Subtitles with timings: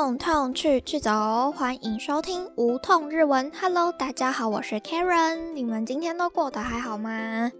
[0.00, 3.52] 痛痛去去走，欢迎收听无痛日文。
[3.60, 5.52] Hello，大家好，我是 Karen。
[5.52, 7.52] 你们今天都过得还好吗？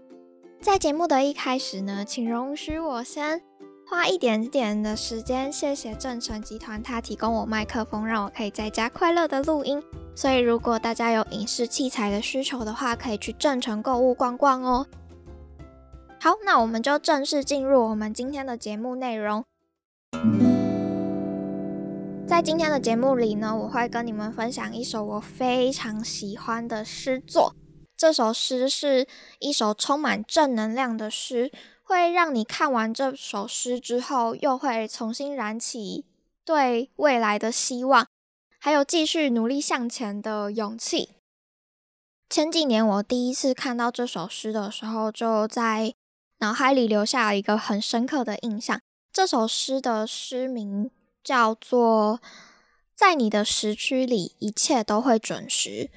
[0.59, 3.39] 在节目的一开始呢，请容许我先
[3.87, 9.79] 花一点点的时间，谢谢正成集团，他提供我麦克风，让我可以在家快乐的录音。
[10.15, 14.87] 所以，如果大家有影视器材的需求的话，可以去正成购物逛逛哦。
[16.19, 19.43] 好，那我们就正式进入我们今天的节目内容。
[22.31, 27.53] 在今天的节目里呢，我会跟你们分享一首我非常喜欢的诗作。
[27.97, 29.05] 这首诗是
[29.39, 31.51] 一首充满正能量的诗，
[31.83, 36.05] 会让你看完这首诗之后，又会重新燃起
[36.45, 38.07] 对未来的希望，
[38.57, 41.09] 还有继续努力向前的勇气。
[42.29, 45.93] 前几年我第一次看到这首诗的时候，就在
[46.39, 48.79] 脑海里留下了一个很深刻的印象。
[49.11, 50.89] 这首诗的诗名。
[51.23, 52.19] 叫做
[52.95, 55.89] 在你的时区里，一切都会准时。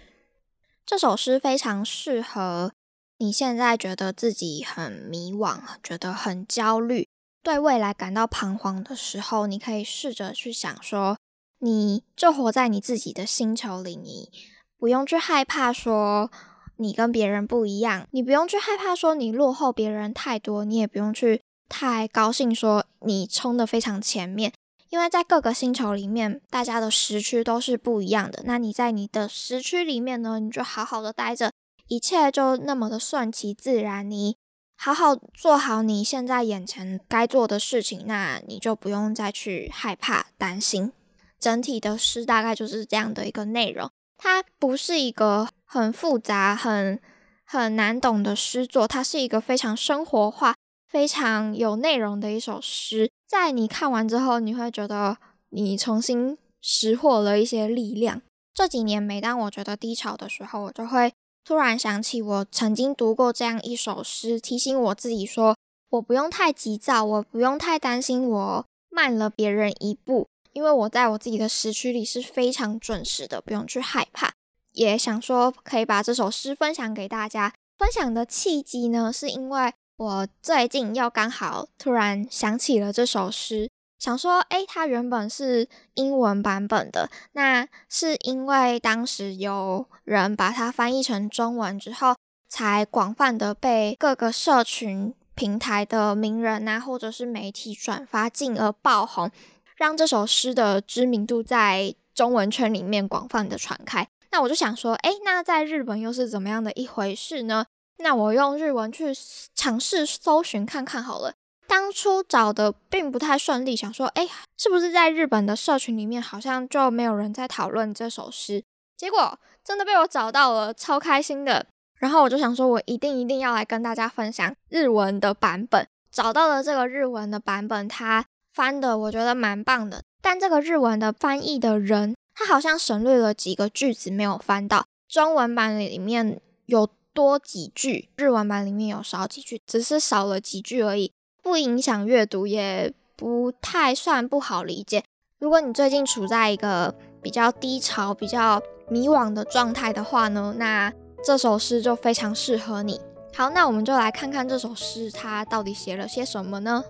[0.86, 2.70] 这首诗非常适合
[3.18, 7.06] 你现在觉得自己很迷惘，觉得很焦虑，
[7.42, 11.16] 对未来感到彷徨的时候，你可以试着去想说，
[11.60, 14.30] 你就活在你自己的星球里，你
[14.78, 16.30] 不用去害怕说
[16.76, 24.53] 你跟别人不一样，你不用去害怕说你落后别人太多，你也不用去太高兴说你冲的非常前面。
[24.94, 28.44] 因为在各个星球里面，大家的时区都是不一样的。
[28.46, 31.50] 那你在你的时区里面呢，你就好好的待着，
[31.88, 34.08] 一切就那么的顺其自然。
[34.08, 34.36] 你
[34.76, 40.92] 好好做好你现在眼前该做的事情，那你就不用再去害怕、担心。
[41.40, 43.90] 整体的诗大概就是这样的一个内容。
[44.16, 47.00] 它不是一个很复杂、很
[47.44, 50.54] 很难懂的诗作，它是一个非常生活化、
[50.86, 53.10] 非常有内容的一首诗。
[53.36, 55.16] 在你看完之后，你会觉得
[55.50, 58.22] 你重新拾获了一些力量。
[58.54, 61.12] 这几年，每当我觉得低潮的时候，我就会
[61.44, 65.56] 突然想起我曾经读过这样一首诗，提醒我自己说：
[65.90, 74.32] 我不用太急躁，我不用太担心我慢了别人一步，因为我在我自己的时区里是非常准时的，不用去害怕。
[74.74, 77.52] 也想说可以把这首诗分享给大家。
[77.76, 79.72] 分享的契机呢，是因为。
[79.96, 92.12] 我最近又刚好突然想起了这首诗，想说，诶，它原本是英文版本的，那是因为当时有人把它翻译成中文之后，
[92.48, 99.30] 才广泛的被各个社群平台的名人啊，或者是媒体转发，进而爆红，
[99.76, 104.04] 让这首诗的知名度在中文圈里面广泛的传开。
[104.32, 107.64] 那我就想说，诶，那在日本又是怎么样的一回事呢？
[107.98, 109.12] 那我用日文去
[109.54, 111.34] 尝试搜寻看看好了。
[111.66, 118.62] 当初找的并不太顺利，想说，哎，是不是在日本的社群里面好像就没有人在讨论这首诗？
[118.96, 121.66] 结果真的被我找到了，超开心的。
[121.98, 125.86] 然后我就想说，我一定一定要来跟大家分享日文的版本。
[126.12, 130.02] 找到了这个日文的版本，它翻的我觉得蛮棒的。
[130.20, 136.88] 但这个日文的翻译的人，他好像省略了几个句子，没有翻到中文版里面有。
[137.14, 145.04] 多几句，日文版里面有少几句，只是少了几句而已，不影响阅读，也不太算不好理解。
[145.38, 146.92] 如果你最近处在一个
[147.22, 148.60] 比较低潮、比较
[148.90, 150.92] 迷惘的状态的话呢，那
[151.24, 153.00] 这首诗就非常适合你。
[153.36, 156.82] 好，那我们就来看看这首诗，它到底写了些什么呢？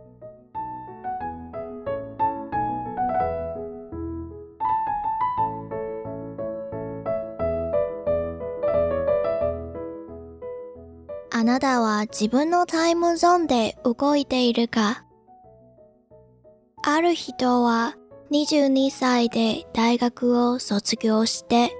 [11.55, 15.05] なたは自分のタイムゾーンで動いているか
[16.85, 17.95] ある人は
[18.33, 21.71] 22歳で大学を卒業して、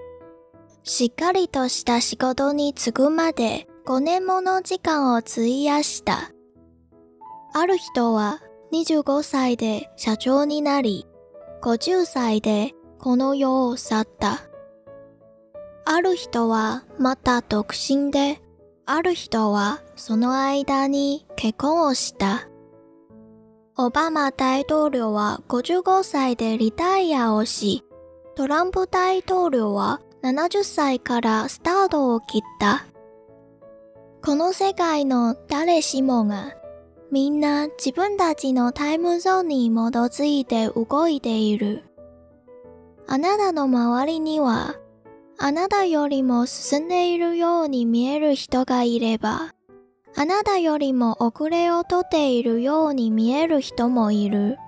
[0.85, 6.31] しっかりとした仕事に就くまで5年もの時間を費やした。
[7.53, 8.41] ある人は
[8.73, 11.09] 25歳で社長になり、
[11.63, 14.39] 50歳でこの世を去った。
[15.85, 18.41] ある人はまた独身で
[18.87, 22.49] ある人はその間に結婚をした。
[23.79, 27.83] オバマ大統領は55歳でリタイアをし、
[28.37, 32.85] トランプ大統領は70歳からスタートを切った。
[34.23, 36.53] この世界の誰しもが
[37.11, 41.85] みんな自分たちのタイムゾーンに基づいて動いている。
[43.07, 44.75] あなたの周りには
[45.39, 49.53] あなたよりも進んでいるように見える人がいれば、
[50.17, 54.59] あなたよりも遅れをとっているように見える人もいる。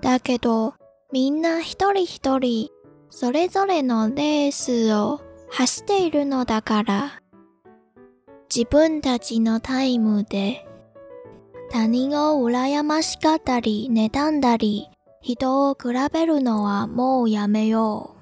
[0.00, 0.74] だけど、
[1.12, 2.70] みんな一人一人、
[3.10, 5.20] それぞれのレースを
[5.50, 7.20] 走っているのだから、
[8.54, 10.66] 自分たちのタイムで、
[11.70, 14.88] 他人を羨ましかったり、妬んだり、
[15.20, 18.15] 人を比べるのはもうやめよう。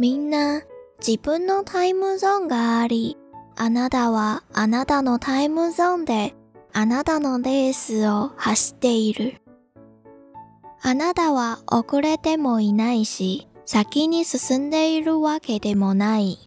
[0.00, 0.62] みんな
[1.06, 3.18] 自分のタイムゾーンがあり、
[3.54, 6.32] あなたはあなたのタイムゾーンで
[6.72, 9.34] あなたのレースを走っている。
[10.80, 16.38] あなたは遅れてもいないし、先に進んでいるわけでもない。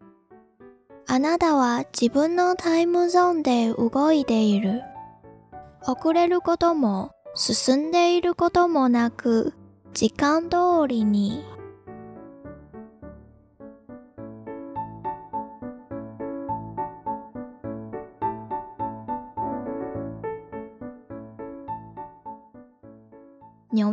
[1.06, 4.82] あなたは自分のタイムゾーンで動いている。
[5.86, 9.54] 遅れることも進んでいることもなく、
[9.94, 11.44] 時間通りに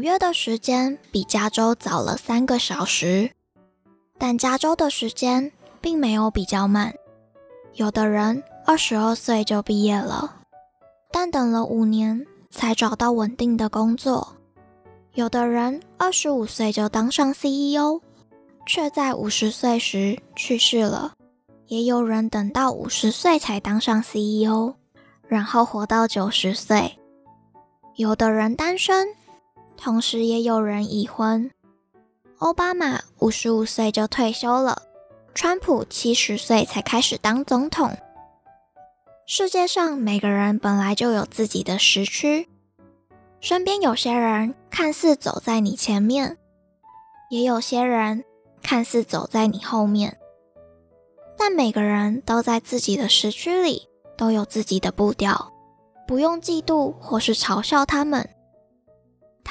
[0.00, 3.30] 纽约的时间比加州早了三个小时，
[4.16, 5.52] 但加州的时间
[5.82, 6.94] 并没有比较慢。
[7.74, 10.36] 有的人二十二岁就毕业了，
[11.12, 14.36] 但等了五年才找到稳定的工作。
[15.12, 18.00] 有的人二十五岁就当上 CEO，
[18.66, 21.12] 却在五十岁时去世了。
[21.66, 24.72] 也有人等到五十岁才当上 CEO，
[25.28, 26.98] 然后活到九十岁。
[27.96, 29.06] 有的人单身。
[29.82, 31.50] 同时，也有人已婚。
[32.38, 34.82] 奥巴马五十五岁就退休了，
[35.34, 37.96] 川普七十岁才开始当总统。
[39.26, 42.46] 世界上每个人本来就有自己的时区，
[43.40, 46.36] 身边有些人看似走在你前面，
[47.30, 48.22] 也有些人
[48.62, 50.18] 看似走在你后面，
[51.38, 55.50] 但每个人都在自己的时区里都有自己的步调，
[56.06, 58.28] 不用嫉妒或是嘲笑他们。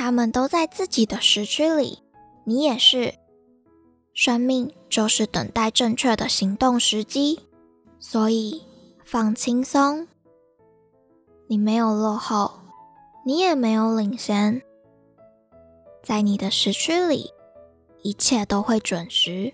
[0.02, 2.02] 他们都在自己的时区里，
[2.46, 3.14] 你也是。
[4.14, 7.38] 生命就是等待正确的行动时机，
[8.00, 8.64] 所以
[9.04, 10.08] 放轻松。
[11.48, 12.50] 你没有落后，
[13.26, 14.62] 你也没有领先，
[16.02, 17.32] 在你的时区里，
[18.02, 19.54] 一切都会准时。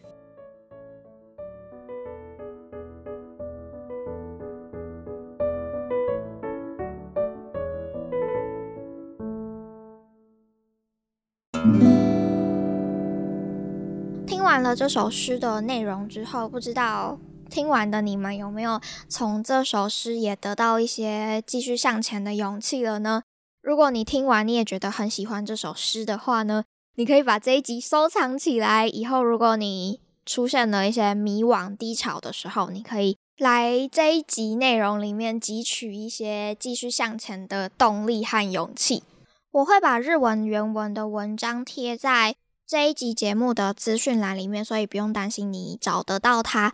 [14.55, 17.17] 看了这首诗的内容之后，不知道
[17.49, 18.79] 听完的你们有没有
[19.09, 23.23] 从这首诗也得到一些继续向前的勇气了呢？
[23.61, 26.63] 如果你听完你也觉得很喜欢这首诗的话呢，
[26.95, 28.87] 你可以把这一集收藏起来。
[28.87, 39.03] 以后如果你出现了一些迷惘低潮的时候，你可以来这一集内容里面汲取一些继续向前的动力和勇气。
[39.51, 42.35] 我会把日文原文的文章贴在。
[42.67, 46.73] 这一集节目的资讯栏里面，所以不用担心你找得到它。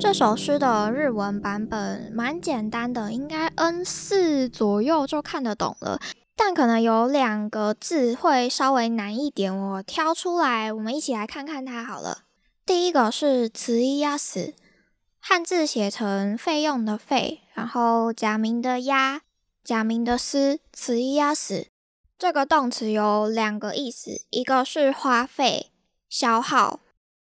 [0.00, 6.00] 这首诗的日文版本蛮简单的，应该 N 四左右就看得懂了。
[6.36, 12.22] 但可能有两个字会稍微难一点，我挑出来，我们一起来看看它好了。
[12.66, 14.54] 第一个是“词意压死”，
[15.22, 19.20] 汉字写成“费用”的“费”，然后假名的“压”，
[19.62, 21.68] 假名的“死”，词意压死。
[22.23, 25.71] 这个动词有两个意思，一个是花费、
[26.09, 26.81] 消耗，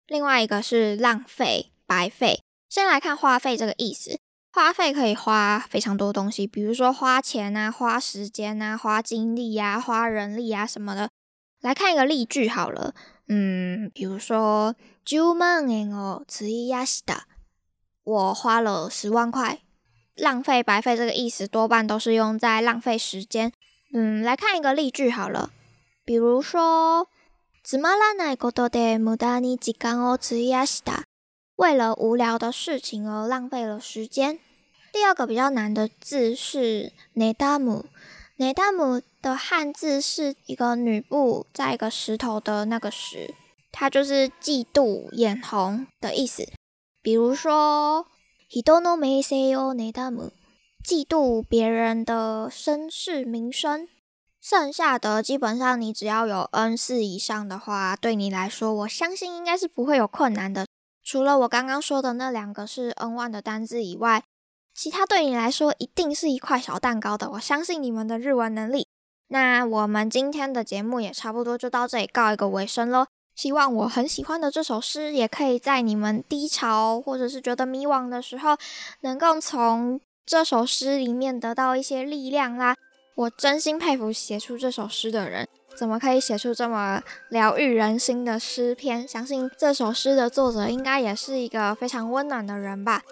[0.08, 2.42] 另外一个是浪费、白费。
[2.68, 4.20] 先来看花费这个意思，
[4.52, 11.10] 花费可以花非常多东西，比如说花钱啊、花时间啊、花精力啊、花人力啊什么的。
[11.62, 12.96] 来看一个例句好了，
[13.28, 17.24] 嗯，比如说十万円を費やした，
[18.04, 19.60] 我花了十万块。
[20.16, 23.52] 浪费、白费这个意思多半都是用在浪费时间。
[23.94, 25.52] 嗯，来看一个例句好了，
[26.06, 27.08] 比如说，
[27.64, 31.04] つまらないことで無駄に時間を費やした，
[31.56, 34.40] 为了无聊的事情而浪费了时间。
[34.92, 37.86] 第二个比较难的字是ネダム，
[38.38, 43.34] ネダム的汉字是一个女部在一个石头的那个石，
[43.72, 46.48] 它就是嫉妒、眼红的意思。
[47.02, 48.06] 比如说。
[48.52, 50.32] 人の名声を妬む，
[50.85, 53.89] 嫉妒别人的身世名声，
[54.43, 60.67] 剩下的基本上你只要有 n 四以上的话，对你来说，我相信应该是不会有困难的。
[61.03, 64.23] 除了我刚刚说的那两个是 n 万的单字以外，
[64.75, 67.31] 其他对你来说一定是一块小蛋糕的。
[67.31, 68.87] 我相信你们的日文能力。
[69.29, 73.07] 那我们今天的节目也差不多就到这里告一个尾声喽。
[73.35, 78.59] 希望我很喜欢的这首诗，也可以在你们低潮或者是觉得迷惘的时候，
[79.01, 79.99] 能够从。
[80.27, 82.75] 这首诗里面得到一些力量啦！
[83.15, 89.07] 我真心佩服写出这首诗的人，怎么可以写出这么疗愈人心的诗篇？
[89.07, 93.03] 相信这首诗的作者应该也是一个非常温暖的人吧。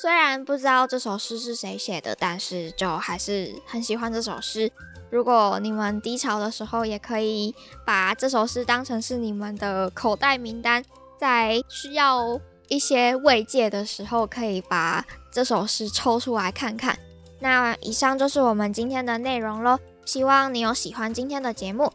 [0.00, 4.70] 虽然不知道这首诗是谁写的，但是就还是很喜欢这首诗。
[5.10, 7.54] 如果你们低潮的时候，也可以
[7.86, 10.82] 把这首诗当成是你们的口袋名单，
[11.20, 15.04] 在需要一些慰藉的时候，可以把。
[15.36, 16.98] 这首诗抽出来看看。
[17.40, 19.78] 那以上就是我们今天的内容喽。
[20.06, 21.92] 希望你有喜欢今天的节目，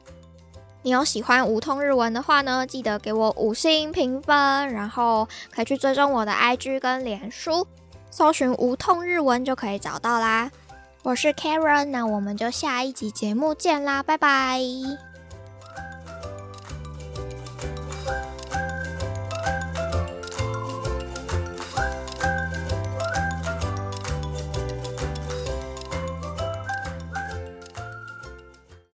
[0.84, 7.66] 你有喜欢无痛日文的话呢，记得给我五星评分，然后可以去追踪我的 IG 跟脸书，
[8.12, 10.52] 搜寻无痛日文就可以找到啦。
[11.02, 14.60] 我是 Karen，那我们就下一集节目见啦，拜拜。